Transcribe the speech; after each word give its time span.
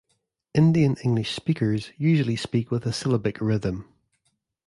Indian-English 0.55 1.29
speakers 1.35 1.91
usually 1.95 2.35
speak 2.35 2.71
with 2.71 2.87
a 2.87 2.91
syllabic 2.91 3.39
rhythm. 3.39 3.87